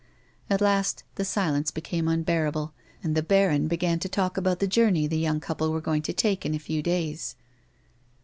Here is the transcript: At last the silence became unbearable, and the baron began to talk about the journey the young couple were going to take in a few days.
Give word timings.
At 0.49 0.61
last 0.61 1.03
the 1.13 1.23
silence 1.23 1.69
became 1.69 2.07
unbearable, 2.07 2.73
and 3.03 3.13
the 3.13 3.21
baron 3.21 3.67
began 3.67 3.99
to 3.99 4.09
talk 4.09 4.35
about 4.35 4.57
the 4.57 4.65
journey 4.65 5.05
the 5.05 5.15
young 5.19 5.39
couple 5.39 5.71
were 5.71 5.79
going 5.79 6.01
to 6.01 6.11
take 6.11 6.43
in 6.43 6.55
a 6.55 6.57
few 6.57 6.81
days. 6.81 7.35